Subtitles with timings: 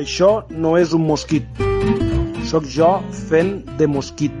[0.00, 1.58] Això no és un mosquit.
[2.48, 2.88] Sóc jo
[3.28, 4.32] fent de mosquit.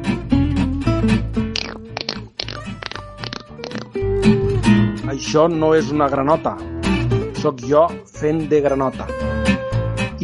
[5.12, 6.54] Això no és una granota.
[7.42, 9.04] Sóc jo fent de granota.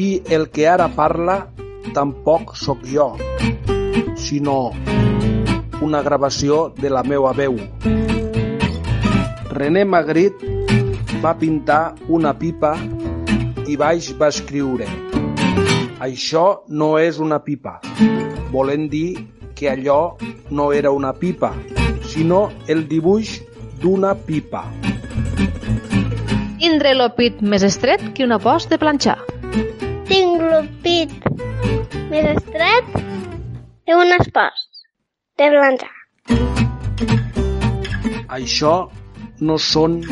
[0.00, 1.36] I el que ara parla
[1.92, 3.10] tampoc sóc jo,
[4.16, 4.70] sinó
[5.84, 7.60] una gravació de la meva veu.
[9.52, 12.72] René Magritte va pintar una pipa
[13.68, 14.88] i baix va escriure
[15.96, 17.78] Això no és una pipa,
[18.52, 19.16] volent dir
[19.56, 20.18] que allò
[20.50, 21.54] no era una pipa,
[22.04, 23.38] sinó el dibuix
[23.80, 24.66] d'una pipa.
[26.60, 29.16] Tindre el pit més estret que una post de planxar.
[30.10, 31.16] Tinc el pit
[32.12, 34.68] més estret que un espòs
[35.40, 35.92] de planxar.
[38.36, 38.76] Això
[39.40, 40.02] no són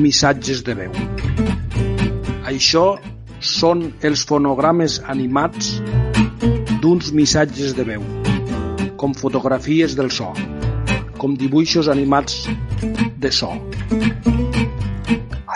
[0.00, 1.00] missatges de veu.
[2.48, 2.86] Això
[3.42, 5.74] són els fonogrames animats
[6.82, 8.04] d'uns missatges de veu,
[8.96, 10.30] com fotografies del so,
[11.18, 12.46] com dibuixos animats
[13.22, 13.50] de so.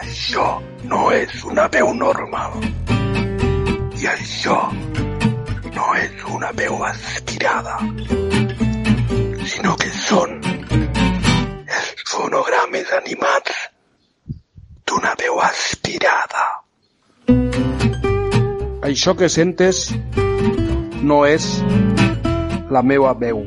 [0.02, 0.48] Això
[0.90, 2.58] no és una veu normal.
[3.96, 4.58] I això
[5.76, 7.78] no és una veu aspirada,
[9.54, 13.66] sinó que són els fonogrames animats
[14.86, 16.45] d'una veu aspirada.
[18.86, 19.88] Això que sentes
[21.02, 21.46] no és
[22.70, 23.40] la meva veu.